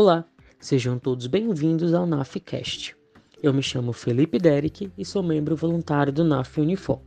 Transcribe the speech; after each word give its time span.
Olá, 0.00 0.24
sejam 0.60 0.96
todos 0.96 1.26
bem-vindos 1.26 1.92
ao 1.92 2.06
NAFcast. 2.06 2.96
Eu 3.42 3.52
me 3.52 3.60
chamo 3.60 3.92
Felipe 3.92 4.38
Derek 4.38 4.92
e 4.96 5.04
sou 5.04 5.24
membro 5.24 5.56
voluntário 5.56 6.12
do 6.12 6.22
NAF 6.22 6.60
Unifor. 6.60 7.00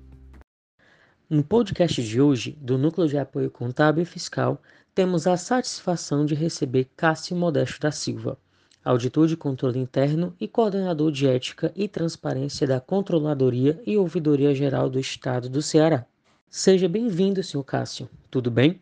No 1.30 1.42
podcast 1.42 2.04
de 2.04 2.20
hoje, 2.20 2.52
do 2.60 2.78
Núcleo 2.78 3.08
de 3.08 3.18
Apoio 3.18 3.50
Contábil 3.50 4.04
e 4.04 4.06
Fiscal, 4.06 4.62
temos 4.94 5.26
a 5.26 5.38
satisfação 5.38 6.26
de 6.26 6.36
receber 6.36 6.90
Cássio 6.98 7.34
Modesto 7.34 7.80
da 7.80 7.94
Silva, 7.94 8.38
auditor 8.84 9.26
de 9.26 9.38
controle 9.38 9.80
interno 9.80 10.36
e 10.38 10.46
coordenador 10.46 11.14
de 11.14 11.30
ética 11.30 11.72
e 11.74 11.88
transparência 11.88 12.68
da 12.68 12.82
Controladoria 12.82 13.82
e 13.88 13.96
Ouvidoria 13.96 14.54
Geral 14.54 14.90
do 14.90 15.00
Estado 15.00 15.48
do 15.48 15.62
Ceará. 15.62 16.06
Seja 16.50 16.90
bem-vindo, 16.90 17.42
Sr. 17.42 17.64
Cássio. 17.64 18.10
Tudo 18.30 18.52
bem? 18.52 18.82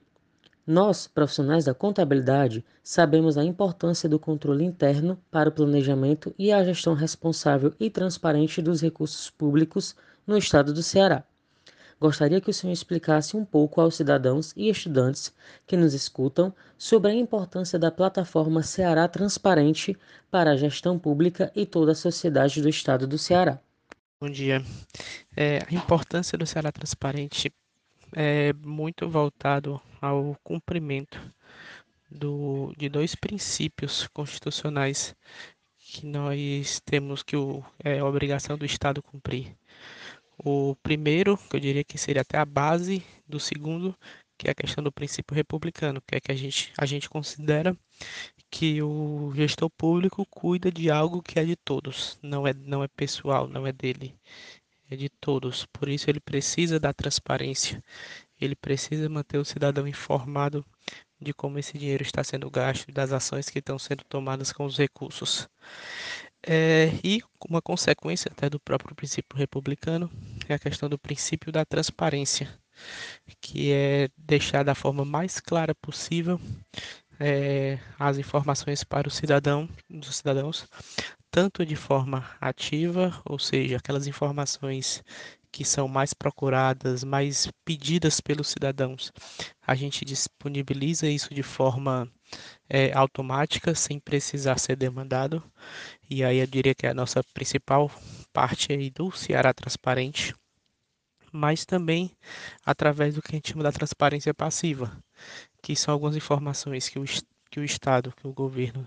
Nós, 0.72 1.08
profissionais 1.08 1.66
da 1.66 1.74
contabilidade, 1.74 2.64
sabemos 2.84 3.40
a 3.40 3.44
importância 3.44 4.08
do 4.08 4.20
controle 4.20 4.64
interno 4.64 5.20
para 5.32 5.50
o 5.50 5.52
planejamento 5.52 6.32
e 6.38 6.52
a 6.52 6.64
gestão 6.64 6.94
responsável 6.94 7.74
e 7.80 7.90
transparente 7.90 8.62
dos 8.62 8.80
recursos 8.80 9.32
públicos 9.32 9.96
no 10.28 10.38
estado 10.38 10.72
do 10.72 10.84
Ceará. 10.84 11.24
Gostaria 12.00 12.40
que 12.40 12.52
o 12.52 12.54
senhor 12.54 12.72
explicasse 12.72 13.36
um 13.36 13.44
pouco 13.44 13.82
aos 13.82 13.96
cidadãos 13.96 14.54
e 14.56 14.70
estudantes 14.70 15.34
que 15.66 15.76
nos 15.76 15.96
escutam 15.96 16.54
sobre 16.78 17.10
a 17.10 17.16
importância 17.16 17.80
da 17.80 17.90
plataforma 17.90 18.62
Ceará 18.62 19.08
Transparente 19.08 19.98
para 20.30 20.52
a 20.52 20.56
gestão 20.56 21.00
pública 21.00 21.52
e 21.56 21.66
toda 21.66 21.94
a 21.94 21.96
sociedade 21.96 22.62
do 22.62 22.70
estado 22.70 23.08
do 23.08 23.18
Ceará. 23.18 23.60
Bom 24.22 24.30
dia. 24.30 24.64
É, 25.36 25.66
a 25.68 25.74
importância 25.74 26.38
do 26.38 26.46
Ceará 26.46 26.72
Transparente 26.72 27.52
é 28.14 28.54
muito 28.54 29.10
voltado 29.10 29.82
ao 30.02 30.36
cumprimento 30.44 31.20
do, 32.10 32.74
de 32.78 32.90
dois 32.90 33.16
princípios 33.16 34.08
constitucionais 34.08 35.16
que 35.78 36.06
nós 36.06 36.80
temos 36.86 37.24
que 37.24 37.36
o, 37.36 37.64
é 37.84 38.00
a 38.00 38.06
obrigação 38.06 38.58
do 38.58 38.66
Estado 38.66 39.02
cumprir. 39.02 39.56
O 40.38 40.76
primeiro, 40.84 41.38
que 41.38 41.56
eu 41.56 41.60
diria 41.60 41.84
que 41.84 41.98
seria 41.98 42.22
até 42.22 42.38
a 42.38 42.46
base 42.46 43.04
do 43.28 43.40
segundo, 43.40 43.96
que 44.38 44.48
é 44.48 44.52
a 44.52 44.56
questão 44.56 44.84
do 44.84 44.92
princípio 44.92 45.36
republicano, 45.36 46.02
que 46.02 46.16
é 46.16 46.20
que 46.22 46.32
a 46.32 46.36
gente, 46.36 46.72
a 46.78 46.86
gente 46.86 47.10
considera 47.10 47.76
que 48.50 48.82
o 48.82 49.32
gestor 49.36 49.70
público 49.70 50.26
cuida 50.26 50.72
de 50.72 50.90
algo 50.90 51.22
que 51.22 51.40
é 51.40 51.46
de 51.46 51.56
todos, 51.56 52.18
não 52.24 52.48
é, 52.48 52.54
não 52.54 52.84
é 52.84 52.88
pessoal, 52.88 53.48
não 53.48 53.68
é 53.68 53.72
dele, 53.72 54.16
é 54.90 54.96
de 54.96 55.10
todos. 55.10 55.66
Por 55.66 55.90
isso 55.90 56.10
ele 56.10 56.20
precisa 56.20 56.80
da 56.80 56.94
transparência, 56.94 57.84
ele 58.40 58.56
precisa 58.56 59.10
manter 59.10 59.38
o 59.38 59.46
cidadão 59.46 59.88
informado 59.88 60.66
de 61.22 61.34
como 61.34 61.60
esse 61.60 61.78
dinheiro 61.78 62.04
está 62.04 62.24
sendo 62.24 62.50
gasto, 62.50 62.92
das 62.92 63.12
ações 63.12 63.50
que 63.50 63.60
estão 63.60 63.78
sendo 63.78 64.04
tomadas 64.06 64.52
com 64.54 64.66
os 64.66 64.78
recursos. 64.78 65.50
É, 66.42 66.92
e 67.04 67.22
uma 67.50 67.62
consequência 67.62 68.32
até 68.32 68.50
do 68.50 68.60
próprio 68.60 68.96
princípio 68.96 69.38
republicano 69.38 70.10
é 70.48 70.54
a 70.54 70.60
questão 70.60 70.88
do 70.88 70.98
princípio 70.98 71.52
da 71.52 71.66
transparência, 71.66 72.50
que 73.42 73.72
é 73.74 74.10
deixar 74.18 74.64
da 74.64 74.74
forma 74.74 75.04
mais 75.04 75.40
clara 75.42 75.76
possível 75.76 76.40
é, 77.20 77.78
as 78.00 78.18
informações 78.18 78.84
para 78.84 79.08
o 79.08 79.12
cidadão, 79.12 79.68
dos 79.90 80.16
cidadãos, 80.16 80.66
tanto 81.32 81.66
de 81.66 81.76
forma 81.76 82.30
ativa, 82.42 83.22
ou 83.26 83.40
seja, 83.40 83.78
aquelas 83.78 84.08
informações 84.08 85.04
que 85.52 85.66
são 85.66 85.88
mais 85.88 86.14
procuradas, 86.14 87.04
mais 87.04 87.50
pedidas 87.66 88.22
pelos 88.22 88.50
cidadãos. 88.50 89.12
A 89.66 89.76
gente 89.76 90.06
disponibiliza 90.06 91.08
isso 91.08 91.34
de 91.34 91.44
forma 91.44 92.08
é, 92.70 92.92
automática, 92.94 93.74
sem 93.74 94.00
precisar 94.00 94.60
ser 94.60 94.76
demandado. 94.76 95.44
E 96.10 96.24
aí 96.24 96.38
eu 96.38 96.48
diria 96.48 96.76
que 96.76 96.86
é 96.86 96.90
a 96.92 96.94
nossa 96.94 97.24
principal 97.34 97.92
parte 98.32 98.72
aí 98.72 98.90
do 98.90 99.12
Ceará 99.12 99.54
Transparente, 99.54 100.36
mas 101.32 101.66
também 101.66 102.12
através 102.66 103.16
do 103.16 103.22
que 103.22 103.32
a 103.32 103.36
gente 103.36 103.50
chama 103.52 103.64
da 103.64 103.72
transparência 103.72 104.34
passiva, 104.34 104.98
que 105.62 105.76
são 105.76 105.94
algumas 105.94 106.16
informações 106.16 106.90
que 106.90 107.00
o, 107.00 107.06
que 107.50 107.60
o 107.60 107.64
Estado, 107.64 108.14
que 108.16 108.28
o 108.28 108.34
governo 108.34 108.86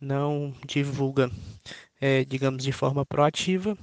não 0.00 0.52
divulga, 0.66 1.30
é, 2.00 2.24
digamos, 2.24 2.62
de 2.64 2.72
forma 2.72 3.04
proativa, 3.04 3.76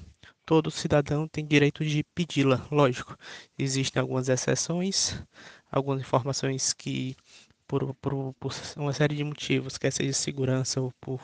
todo 0.45 0.71
cidadão 0.71 1.27
tem 1.27 1.45
direito 1.45 1.83
de 1.83 2.03
pedi-la, 2.15 2.65
lógico. 2.71 3.17
Existem 3.57 3.99
algumas 4.01 4.29
exceções, 4.29 5.21
algumas 5.71 6.01
informações 6.01 6.73
que, 6.73 7.15
por, 7.67 7.93
por, 7.95 8.33
por, 8.39 8.51
uma 8.77 8.93
série 8.93 9.15
de 9.15 9.23
motivos, 9.23 9.77
quer 9.77 9.91
seja 9.91 10.13
segurança 10.13 10.79
ou 10.79 10.91
por 11.01 11.19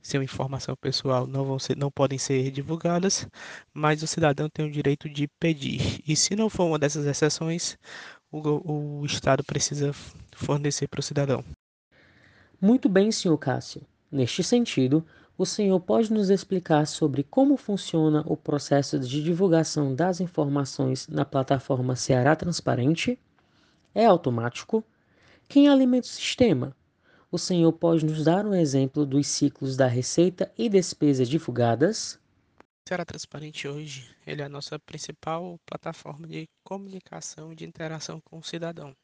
ser 0.00 0.22
informação 0.22 0.76
pessoal, 0.76 1.26
não, 1.26 1.44
vão 1.44 1.58
ser, 1.58 1.76
não 1.76 1.90
podem 1.90 2.18
ser 2.18 2.50
divulgadas, 2.50 3.26
mas 3.74 4.02
o 4.02 4.06
cidadão 4.06 4.48
tem 4.48 4.66
o 4.66 4.70
direito 4.70 5.08
de 5.08 5.28
pedir. 5.40 6.00
E 6.06 6.16
se 6.16 6.36
não 6.36 6.48
for 6.48 6.64
uma 6.64 6.78
dessas 6.78 7.06
exceções, 7.06 7.76
o, 8.30 9.00
o 9.00 9.06
Estado 9.06 9.44
precisa 9.44 9.92
fornecer 10.34 10.88
para 10.88 11.00
o 11.00 11.02
cidadão. 11.02 11.44
Muito 12.60 12.88
bem, 12.88 13.10
senhor 13.10 13.36
Cássio. 13.38 13.84
Neste 14.12 14.44
sentido, 14.44 15.06
o 15.38 15.46
senhor 15.46 15.80
pode 15.80 16.12
nos 16.12 16.28
explicar 16.28 16.86
sobre 16.86 17.22
como 17.22 17.56
funciona 17.56 18.22
o 18.26 18.36
processo 18.36 18.98
de 18.98 19.22
divulgação 19.22 19.94
das 19.94 20.20
informações 20.20 21.08
na 21.08 21.24
plataforma 21.24 21.96
Ceará 21.96 22.36
Transparente? 22.36 23.18
É 23.94 24.04
automático? 24.04 24.84
Quem 25.48 25.66
alimenta 25.66 26.06
o 26.06 26.10
sistema? 26.10 26.76
O 27.30 27.38
senhor 27.38 27.72
pode 27.72 28.04
nos 28.04 28.22
dar 28.22 28.44
um 28.44 28.54
exemplo 28.54 29.06
dos 29.06 29.26
ciclos 29.26 29.78
da 29.78 29.86
receita 29.86 30.52
e 30.58 30.68
despesa 30.68 31.24
divulgadas? 31.24 32.20
Ceará 32.86 33.04
Transparente 33.04 33.66
hoje, 33.66 34.14
ele 34.26 34.42
é 34.42 34.44
a 34.44 34.48
nossa 34.48 34.78
principal 34.78 35.58
plataforma 35.64 36.26
de 36.26 36.48
comunicação 36.62 37.52
e 37.52 37.56
de 37.56 37.64
interação 37.64 38.20
com 38.20 38.38
o 38.38 38.42
cidadão. 38.42 38.94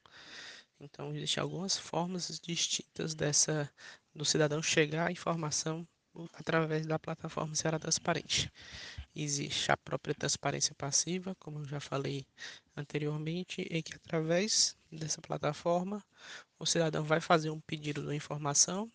Então, 0.81 1.15
existem 1.15 1.43
algumas 1.43 1.77
formas 1.77 2.41
distintas 2.41 3.15
dessa 3.15 3.71
do 4.19 4.25
cidadão 4.25 4.63
chegar 4.63 5.07
à 5.07 5.13
informação 5.13 5.87
através 6.35 6.85
da 6.85 6.99
plataforma 6.99 7.55
Ceará 7.55 7.79
Transparente. 7.79 8.53
Existe 9.15 9.71
a 9.71 9.77
própria 9.77 10.15
transparência 10.15 10.75
passiva, 10.75 11.35
como 11.37 11.61
eu 11.61 11.65
já 11.65 11.81
falei 11.81 12.27
anteriormente, 12.77 13.63
em 13.71 13.81
que 13.81 13.95
através 13.95 14.77
dessa 14.91 15.21
plataforma 15.21 16.05
o 16.59 16.67
cidadão 16.67 17.05
vai 17.05 17.21
fazer 17.21 17.51
um 17.51 17.61
pedido 17.61 18.07
de 18.07 18.15
informação 18.15 18.91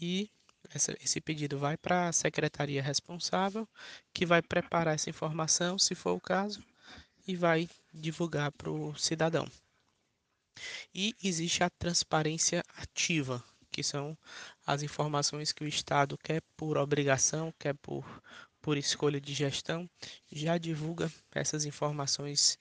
e 0.00 0.30
essa, 0.70 0.96
esse 1.02 1.20
pedido 1.20 1.58
vai 1.58 1.76
para 1.76 2.08
a 2.08 2.12
secretaria 2.12 2.82
responsável, 2.82 3.66
que 4.12 4.26
vai 4.26 4.42
preparar 4.42 4.94
essa 4.94 5.10
informação, 5.10 5.78
se 5.78 5.94
for 5.94 6.12
o 6.12 6.20
caso, 6.20 6.62
e 7.26 7.36
vai 7.36 7.68
divulgar 7.92 8.52
para 8.52 8.70
o 8.70 8.94
cidadão. 8.96 9.46
E 10.94 11.14
existe 11.22 11.62
a 11.62 11.70
transparência 11.70 12.62
ativa, 12.76 13.42
que 13.78 13.84
são 13.84 14.18
as 14.66 14.82
informações 14.82 15.52
que 15.52 15.62
o 15.62 15.68
Estado 15.68 16.18
quer 16.18 16.42
por 16.56 16.76
obrigação, 16.76 17.54
quer 17.56 17.74
por, 17.74 18.04
por 18.60 18.76
escolha 18.76 19.20
de 19.20 19.32
gestão, 19.32 19.88
já 20.32 20.58
divulga 20.58 21.08
essas 21.32 21.64
informações 21.64 22.58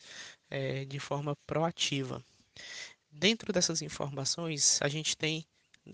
é, 0.48 0.86
de 0.86 1.00
forma 1.00 1.36
proativa. 1.48 2.24
Dentro 3.12 3.52
dessas 3.52 3.82
informações, 3.82 4.80
a 4.80 4.88
gente 4.88 5.18
tem 5.18 5.44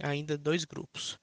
ainda 0.02 0.38
dois 0.38 0.66
grupos. 0.66 1.18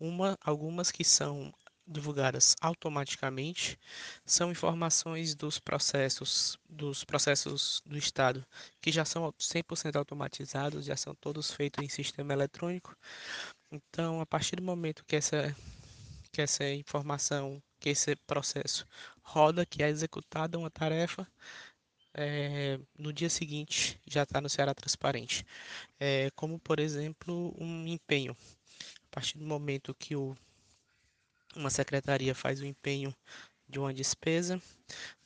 Uma, 0.00 0.36
algumas 0.40 0.90
que 0.90 1.04
são 1.04 1.54
divulgadas 1.88 2.54
automaticamente 2.60 3.78
são 4.24 4.50
informações 4.50 5.34
dos 5.34 5.58
processos 5.58 6.58
dos 6.68 7.04
processos 7.04 7.80
do 7.86 7.96
estado 7.96 8.44
que 8.80 8.92
já 8.92 9.04
são 9.04 9.32
100% 9.32 9.96
automatizados, 9.96 10.84
já 10.84 10.96
são 10.96 11.14
todos 11.14 11.50
feitos 11.50 11.82
em 11.82 11.88
sistema 11.88 12.32
eletrônico. 12.32 12.96
Então, 13.72 14.20
a 14.20 14.26
partir 14.26 14.56
do 14.56 14.62
momento 14.62 15.04
que 15.04 15.16
essa 15.16 15.54
que 16.32 16.42
essa 16.42 16.68
informação, 16.70 17.62
que 17.80 17.88
esse 17.90 18.14
processo 18.26 18.86
roda, 19.22 19.66
que 19.66 19.82
é 19.82 19.88
executada 19.88 20.58
uma 20.58 20.70
tarefa, 20.70 21.26
é, 22.14 22.78
no 22.98 23.12
dia 23.12 23.30
seguinte 23.30 24.00
já 24.06 24.22
está 24.24 24.40
no 24.40 24.48
Ceará 24.48 24.74
Transparente. 24.74 25.44
É, 26.00 26.30
como, 26.34 26.58
por 26.58 26.80
exemplo, 26.80 27.54
um 27.58 27.86
empenho. 27.86 28.36
A 29.04 29.10
partir 29.10 29.38
do 29.38 29.46
momento 29.46 29.94
que 29.94 30.14
o 30.16 30.36
uma 31.56 31.70
secretaria 31.70 32.34
faz 32.34 32.60
o 32.60 32.66
empenho 32.66 33.14
de 33.68 33.78
uma 33.78 33.92
despesa, 33.92 34.60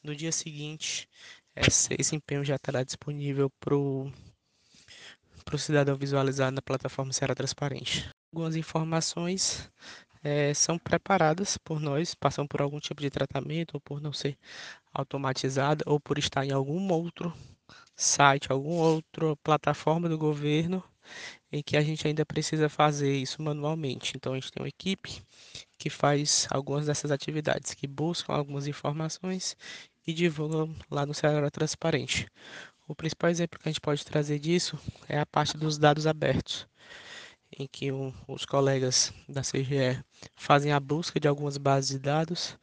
no 0.03 0.15
dia 0.17 0.33
seguinte 0.33 1.09
esse, 1.55 1.95
esse 1.99 2.17
empenho 2.17 2.45
já 2.45 2.57
estará 2.57 2.83
disponível 2.83 3.51
para 3.61 3.77
o 3.77 4.11
cidadão 5.59 5.97
visualizar 5.97 6.51
na 6.51 6.63
plataforma 6.63 7.13
Será 7.13 7.35
Transparente. 7.35 8.09
Algumas 8.33 8.57
informações 8.57 9.71
é, 10.25 10.55
são 10.55 10.79
preparadas 10.79 11.59
por 11.59 11.79
nós, 11.79 12.15
passam 12.15 12.47
por 12.47 12.63
algum 12.63 12.81
tipo 12.81 13.03
de 13.03 13.11
tratamento, 13.11 13.75
ou 13.75 13.81
por 13.81 14.01
não 14.01 14.13
ser 14.13 14.39
automatizada, 14.95 15.85
ou 15.87 16.01
por 16.01 16.17
estar 16.17 16.45
em 16.45 16.53
algum 16.53 16.91
outro 16.91 17.33
site, 17.95 18.51
alguma 18.51 18.85
outra 18.85 19.37
plataforma 19.37 20.09
do 20.09 20.17
governo 20.17 20.83
em 21.53 21.63
que 21.63 21.77
a 21.77 21.83
gente 21.83 22.09
ainda 22.09 22.25
precisa 22.25 22.69
fazer 22.69 23.15
isso 23.15 23.43
manualmente. 23.43 24.15
Então 24.17 24.33
a 24.33 24.37
gente 24.37 24.51
tem 24.51 24.63
uma 24.63 24.69
equipe 24.69 25.23
que 25.79 25.91
faz 25.91 26.49
algumas 26.51 26.87
dessas 26.87 27.11
atividades, 27.11 27.75
que 27.75 27.87
buscam 27.87 28.33
algumas 28.33 28.67
informações 28.67 29.57
e 30.07 30.13
divulgam 30.15 30.75
lá 30.91 31.05
no 31.05 31.13
Ceará 31.13 31.51
Transparente. 31.51 32.27
O 32.89 32.95
principal 32.95 33.31
exemplo 33.31 33.59
que 33.59 33.69
a 33.69 33.73
gente 33.73 33.81
pode 33.81 34.05
trazer 34.05 34.39
disso 34.39 34.79
é 35.09 35.19
a 35.19 35.27
parte 35.27 35.57
dos 35.57 35.79
dados 35.79 36.07
abertos, 36.07 36.67
em 37.59 37.67
que 37.67 37.91
os 38.27 38.45
colegas 38.45 39.13
da 39.29 39.43
CGE 39.43 40.03
fazem 40.35 40.73
a 40.73 40.81
busca 40.81 41.21
de 41.21 41.29
algumas 41.29 41.59
bases 41.59 41.91
de 41.91 41.99
dados, 41.99 42.57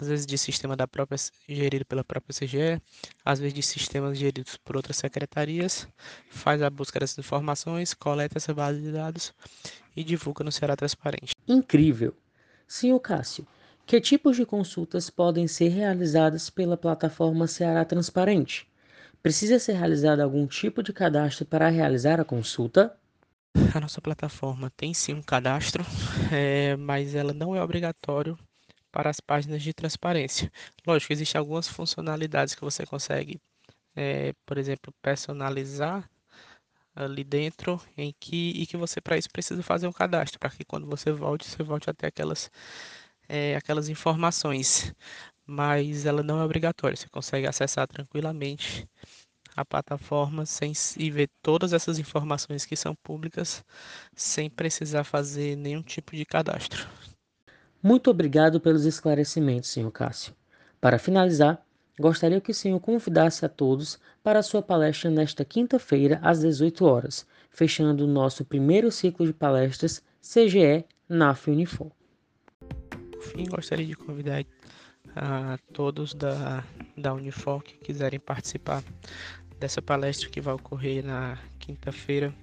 às 0.00 0.08
vezes 0.08 0.26
de 0.26 0.36
sistema 0.36 0.76
da 0.76 0.88
própria 0.88 1.16
gerido 1.48 1.84
pela 1.84 2.02
própria 2.02 2.34
CGE, 2.34 2.82
às 3.24 3.38
vezes 3.38 3.54
de 3.54 3.62
sistemas 3.62 4.18
geridos 4.18 4.56
por 4.56 4.76
outras 4.76 4.96
secretarias, 4.96 5.86
faz 6.28 6.62
a 6.62 6.70
busca 6.70 6.98
dessas 6.98 7.18
informações, 7.18 7.94
coleta 7.94 8.38
essa 8.38 8.52
base 8.52 8.80
de 8.80 8.92
dados 8.92 9.32
e 9.96 10.02
divulga 10.02 10.42
no 10.42 10.50
Ceará 10.50 10.76
Transparente. 10.76 11.32
Incrível! 11.46 12.14
Senhor 12.66 12.98
Cássio, 12.98 13.46
que 13.86 14.00
tipos 14.00 14.36
de 14.36 14.44
consultas 14.44 15.10
podem 15.10 15.46
ser 15.46 15.68
realizadas 15.68 16.50
pela 16.50 16.76
plataforma 16.76 17.46
Ceará 17.46 17.84
Transparente? 17.84 18.66
Precisa 19.22 19.58
ser 19.58 19.74
realizado 19.74 20.20
algum 20.20 20.46
tipo 20.46 20.82
de 20.82 20.92
cadastro 20.92 21.46
para 21.46 21.68
realizar 21.68 22.20
a 22.20 22.24
consulta? 22.24 22.96
A 23.74 23.80
nossa 23.80 24.00
plataforma 24.00 24.70
tem 24.76 24.92
sim 24.92 25.14
um 25.14 25.22
cadastro, 25.22 25.84
é, 26.32 26.76
mas 26.76 27.14
ela 27.14 27.32
não 27.32 27.54
é 27.54 27.62
obrigatório 27.62 28.36
para 28.94 29.10
as 29.10 29.18
páginas 29.18 29.60
de 29.60 29.74
transparência. 29.74 30.52
Lógico, 30.86 31.12
existem 31.12 31.36
algumas 31.38 31.66
funcionalidades 31.66 32.54
que 32.54 32.60
você 32.60 32.86
consegue, 32.86 33.40
é, 33.96 34.32
por 34.46 34.56
exemplo, 34.56 34.94
personalizar 35.02 36.08
ali 36.94 37.24
dentro 37.24 37.80
em 37.96 38.14
que 38.20 38.50
e 38.50 38.66
que 38.66 38.76
você 38.76 39.00
para 39.00 39.18
isso 39.18 39.28
precisa 39.32 39.62
fazer 39.64 39.88
um 39.88 39.92
cadastro 39.92 40.38
para 40.38 40.50
que 40.50 40.64
quando 40.64 40.86
você 40.86 41.10
volte 41.12 41.44
você 41.44 41.62
volte 41.64 41.90
até 41.90 42.06
aquelas 42.06 42.50
é, 43.28 43.56
aquelas 43.56 43.88
informações 43.88 44.94
mas 45.46 46.06
ela 46.06 46.22
não 46.22 46.40
é 46.40 46.44
obrigatória 46.44 46.96
você 46.96 47.08
consegue 47.08 47.48
acessar 47.48 47.88
tranquilamente 47.88 48.88
a 49.56 49.64
plataforma 49.64 50.46
sem 50.46 50.72
e 50.98 51.10
ver 51.10 51.30
todas 51.42 51.72
essas 51.72 51.98
informações 51.98 52.64
que 52.66 52.76
são 52.76 52.94
públicas 52.96 53.64
sem 54.14 54.48
precisar 54.50 55.04
fazer 55.04 55.56
nenhum 55.56 55.82
tipo 55.82 56.14
de 56.16 56.24
cadastro 56.24 56.88
muito 57.84 58.10
obrigado 58.10 58.58
pelos 58.58 58.86
esclarecimentos, 58.86 59.68
senhor 59.68 59.90
Cássio. 59.90 60.32
Para 60.80 60.98
finalizar, 60.98 61.62
gostaria 62.00 62.40
que 62.40 62.50
o 62.50 62.54
senhor 62.54 62.80
convidasse 62.80 63.44
a 63.44 63.48
todos 63.50 64.00
para 64.22 64.38
a 64.38 64.42
sua 64.42 64.62
palestra 64.62 65.10
nesta 65.10 65.44
quinta-feira, 65.44 66.18
às 66.22 66.40
18 66.40 66.82
horas, 66.82 67.26
fechando 67.50 68.04
o 68.04 68.08
nosso 68.08 68.42
primeiro 68.42 68.90
ciclo 68.90 69.26
de 69.26 69.34
palestras 69.34 70.02
CGE 70.22 70.86
NAF 71.06 71.50
Unifor. 71.50 71.90
Por 73.12 73.22
fim, 73.22 73.44
gostaria 73.44 73.84
de 73.84 73.94
convidar 73.94 74.46
a 75.14 75.58
todos 75.74 76.14
da, 76.14 76.64
da 76.96 77.12
Unifor 77.12 77.62
que 77.62 77.76
quiserem 77.76 78.18
participar 78.18 78.82
dessa 79.60 79.82
palestra 79.82 80.30
que 80.30 80.40
vai 80.40 80.54
ocorrer 80.54 81.04
na 81.04 81.38
quinta-feira, 81.58 82.34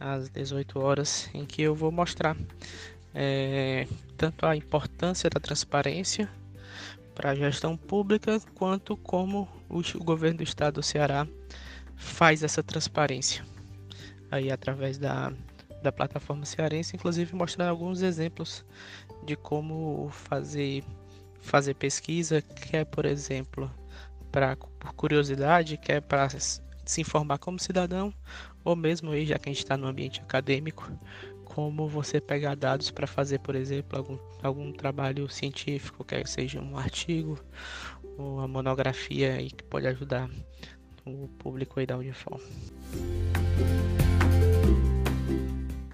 às 0.00 0.28
18 0.28 0.76
horas, 0.80 1.30
em 1.32 1.46
que 1.46 1.62
eu 1.62 1.72
vou 1.72 1.92
mostrar 1.92 2.36
é, 3.14 3.86
tanto 4.16 4.46
a 4.46 4.56
importância 4.56 5.30
da 5.30 5.38
transparência 5.38 6.28
para 7.14 7.30
a 7.30 7.34
gestão 7.34 7.76
pública, 7.76 8.40
quanto 8.54 8.96
como 8.96 9.48
o, 9.68 9.82
governo 10.02 10.38
do 10.38 10.42
estado 10.44 10.74
do 10.74 10.82
Ceará 10.82 11.26
faz 11.96 12.42
essa 12.42 12.62
transparência. 12.62 13.44
Aí 14.30 14.50
através 14.50 14.98
da, 14.98 15.32
da 15.82 15.92
plataforma 15.92 16.44
cearense, 16.44 16.96
inclusive 16.96 17.34
mostrando 17.34 17.70
alguns 17.70 18.02
exemplos 18.02 18.64
de 19.24 19.36
como 19.36 20.08
fazer 20.10 20.84
fazer 21.40 21.74
pesquisa, 21.74 22.42
quer 22.42 22.84
por 22.84 23.06
exemplo, 23.06 23.70
para 24.32 24.56
por 24.56 24.92
curiosidade, 24.94 25.76
quer 25.76 26.02
para 26.02 26.28
se 26.28 27.00
informar 27.00 27.38
como 27.38 27.58
cidadão, 27.58 28.12
ou 28.64 28.74
mesmo 28.74 29.12
aí, 29.12 29.24
já 29.24 29.38
que 29.38 29.48
a 29.48 29.52
gente 29.52 29.62
está 29.62 29.76
no 29.76 29.86
ambiente 29.86 30.20
acadêmico, 30.20 30.90
como 31.56 31.88
você 31.88 32.20
pegar 32.20 32.54
dados 32.54 32.90
para 32.90 33.06
fazer, 33.06 33.38
por 33.38 33.56
exemplo, 33.56 33.96
algum, 33.96 34.18
algum 34.42 34.70
trabalho 34.70 35.26
científico, 35.26 36.04
quer 36.04 36.28
seja 36.28 36.60
um 36.60 36.76
artigo 36.76 37.42
ou 38.18 38.34
uma 38.34 38.46
monografia 38.46 39.36
aí 39.36 39.50
que 39.50 39.64
pode 39.64 39.86
ajudar 39.86 40.28
o 41.06 41.28
público 41.38 41.80
aí 41.80 41.86
da 41.86 41.96
Unifor. 41.96 42.42